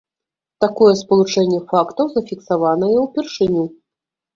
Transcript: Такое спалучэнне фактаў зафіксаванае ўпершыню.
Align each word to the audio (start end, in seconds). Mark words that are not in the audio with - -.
Такое 0.65 0.93
спалучэнне 1.01 1.61
фактаў 1.75 2.05
зафіксаванае 2.17 2.95
ўпершыню. 3.07 3.73